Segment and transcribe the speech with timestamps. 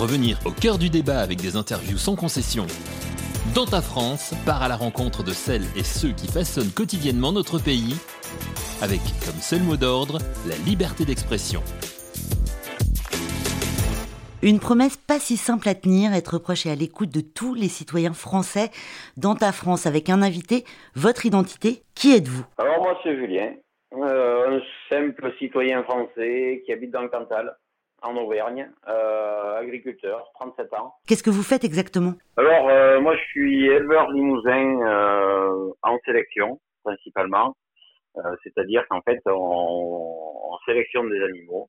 [0.00, 2.64] Revenir au cœur du débat avec des interviews sans concession.
[3.54, 7.62] Dans ta France, part à la rencontre de celles et ceux qui façonnent quotidiennement notre
[7.62, 7.96] pays,
[8.80, 10.16] avec comme seul mot d'ordre
[10.48, 11.60] la liberté d'expression.
[14.42, 17.68] Une promesse pas si simple à tenir, être proche et à l'écoute de tous les
[17.68, 18.70] citoyens français
[19.18, 22.46] dans ta France avec un invité, votre identité, qui êtes-vous?
[22.56, 23.52] Alors moi c'est Julien,
[23.92, 27.54] euh, un simple citoyen français qui habite dans le Cantal,
[28.02, 30.94] en Auvergne, euh, agriculteur, 37 ans.
[31.06, 32.14] Qu'est-ce que vous faites exactement?
[32.36, 37.56] Alors euh, moi je suis éleveur limousin euh, en sélection principalement,
[38.16, 41.68] euh, c'est-à-dire qu'en fait on, on sélectionne des animaux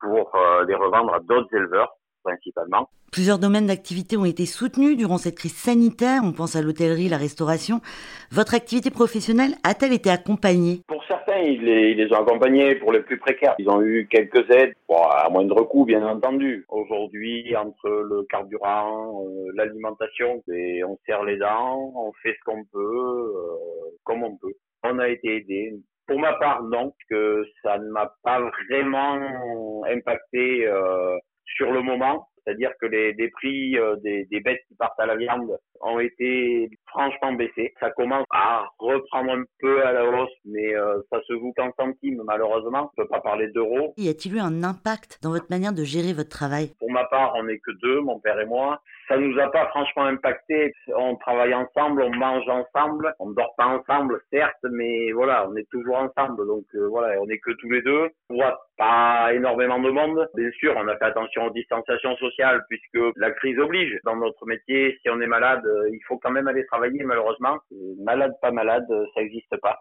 [0.00, 2.88] pour les revendre à d'autres éleveurs principalement.
[3.12, 6.22] Plusieurs domaines d'activité ont été soutenus durant cette crise sanitaire.
[6.24, 7.82] On pense à l'hôtellerie, la restauration.
[8.30, 10.80] Votre activité professionnelle a-t-elle été accompagnée?
[10.88, 11.01] Pour
[11.42, 13.54] ils les, ont accompagnés pour les plus précaires.
[13.58, 16.64] Ils ont eu quelques aides, bon, à moindre coût, bien entendu.
[16.68, 22.78] Aujourd'hui, entre le carburant, euh, l'alimentation, on serre les dents, on fait ce qu'on peut,
[22.78, 24.54] euh, comme on peut.
[24.84, 25.74] On a été aidés.
[26.06, 26.62] Pour ma part,
[27.08, 32.28] que ça ne m'a pas vraiment impacté euh, sur le moment.
[32.44, 37.74] C'est-à-dire que les, prix des bêtes qui partent à la viande ont été franchement baissés.
[37.80, 41.72] Ça commence à reprendre un peu à la hausse, mais euh, ça se joue qu'en
[41.78, 42.90] centimes malheureusement.
[42.92, 43.94] On peut pas parler d'euros.
[43.96, 46.72] Y a-t-il eu un impact dans votre manière de gérer votre travail?
[46.78, 48.80] Pour ma part, on n'est que deux, mon père et moi.
[49.08, 50.72] Ça nous a pas franchement impacté.
[50.96, 55.68] On travaille ensemble, on mange ensemble, on dort pas ensemble, certes, mais voilà, on est
[55.70, 56.46] toujours ensemble.
[56.46, 58.08] Donc euh, voilà, on n'est que tous les deux.
[58.30, 60.28] On voit pas énormément de monde.
[60.34, 63.98] Bien sûr, on a fait attention aux distanciations sociales puisque la crise oblige.
[64.04, 67.58] Dans notre métier, si on est malade, il faut quand même aller travailler malheureusement.
[67.98, 69.78] Malade, pas malade, euh, ça n'existe pas.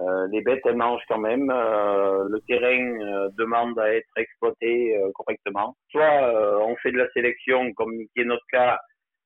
[0.00, 1.50] Euh, les bêtes, elles mangent quand même.
[1.50, 5.76] Euh, le terrain euh, demande à être exploité euh, correctement.
[5.90, 8.78] Soit euh, on fait de la sélection, comme qui est notre cas,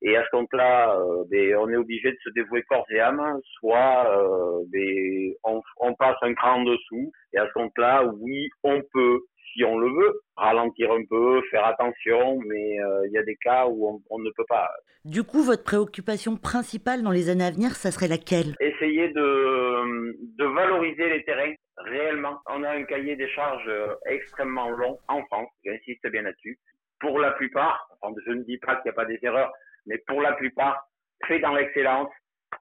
[0.05, 3.39] et à ce compte-là, euh, ben, on est obligé de se dévouer corps et âme.
[3.58, 8.48] Soit euh, ben, on, on passe un cran en dessous, et à ce compte-là, oui,
[8.64, 9.20] on peut,
[9.52, 13.36] si on le veut, ralentir un peu, faire attention, mais euh, il y a des
[13.36, 14.68] cas où on, on ne peut pas.
[15.05, 18.55] Du coup, votre préoccupation principale dans les années à venir, ça serait laquelle?
[18.61, 22.39] Essayer de, de valoriser les terrains réellement.
[22.48, 26.58] On a un cahier des charges euh, extrêmement long en France, j'insiste bien là-dessus.
[27.01, 29.52] Pour la plupart, enfin, je ne dis pas qu'il n'y a pas des erreurs,
[29.86, 30.89] mais pour la plupart,
[31.27, 32.08] fait dans l'excellence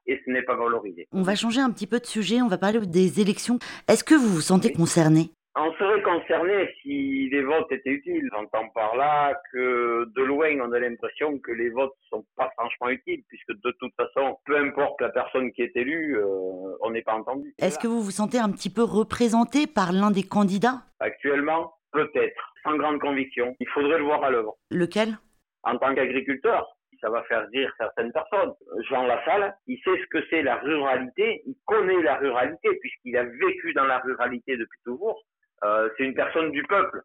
[0.07, 1.07] et ce n'est pas valorisé.
[1.11, 3.59] On va changer un petit peu de sujet, on va parler des élections.
[3.87, 5.31] Est-ce que vous vous sentez concerné?
[5.55, 8.29] On serait concerné si les votes étaient utiles.
[8.31, 12.87] J'entends par là que de loin, on a l'impression que les votes sont pas franchement
[12.87, 17.01] utiles, puisque de toute façon, peu importe la personne qui est élue, euh, on n'est
[17.01, 17.53] pas entendu.
[17.59, 20.83] Est-ce que vous vous sentez un petit peu représenté par l'un des candidats?
[21.01, 23.53] Actuellement, peut-être, sans grande conviction.
[23.59, 24.55] Il faudrait le voir à l'œuvre.
[24.69, 25.17] Lequel?
[25.63, 28.53] En tant qu'agriculteur, ça va faire dire certaines personnes.
[28.89, 33.23] Jean Lassalle, il sait ce que c'est la ruralité, il connaît la ruralité puisqu'il a
[33.23, 35.21] vécu dans la ruralité depuis toujours.
[35.63, 37.01] Euh, c'est une personne du peuple,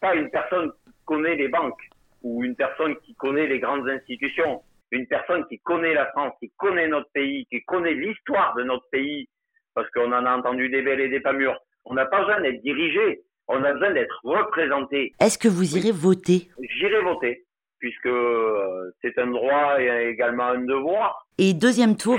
[0.00, 1.82] pas une personne qui connaît les banques
[2.22, 4.62] ou une personne qui connaît les grandes institutions.
[4.92, 8.88] Une personne qui connaît la France, qui connaît notre pays, qui connaît l'histoire de notre
[8.90, 9.28] pays,
[9.74, 11.58] parce qu'on en a entendu des belles et des pas mûres.
[11.84, 15.14] On n'a pas besoin d'être dirigé, on a besoin d'être représenté.
[15.20, 16.50] Est-ce que vous irez voter?
[16.60, 17.44] J'irai voter,
[17.78, 21.26] puisque euh, c'est un droit et également un devoir.
[21.38, 22.18] Et deuxième tour?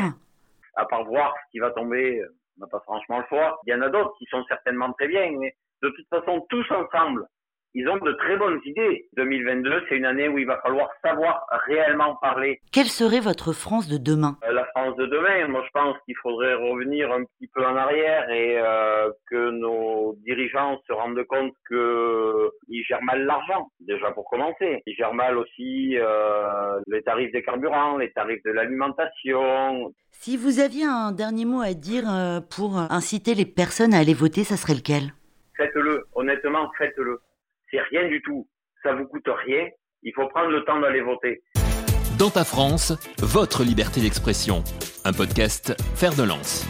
[0.76, 2.24] À part voir ce qui va tomber,
[2.58, 3.60] on n'a pas franchement le choix.
[3.68, 6.66] Il y en a d'autres qui sont certainement très bien, mais de toute façon, tous
[6.72, 7.26] ensemble,
[7.74, 9.06] ils ont de très bonnes idées.
[9.16, 12.60] 2022, c'est une année où il va falloir savoir réellement parler.
[12.74, 14.38] Quelle serait votre France de demain?
[14.46, 17.76] Euh, La France de demain, moi je pense qu'il faudrait revenir un petit peu en
[17.78, 24.12] arrière et euh, que nos dirigeants se rendent compte que ils gèrent mal l'argent, déjà
[24.12, 24.82] pour commencer.
[24.86, 29.94] Ils gèrent mal aussi euh, les tarifs des carburants, les tarifs de l'alimentation.
[30.12, 32.04] Si vous aviez un dernier mot à dire
[32.54, 35.14] pour inciter les personnes à aller voter, ça serait lequel?
[35.62, 37.22] Faites-le, honnêtement, faites-le.
[37.70, 38.48] C'est rien du tout.
[38.82, 39.68] Ça vous coûte rien.
[40.02, 41.44] Il faut prendre le temps d'aller voter.
[42.18, 44.64] Dans ta France, votre liberté d'expression.
[45.06, 46.66] Un podcast Faire de lance.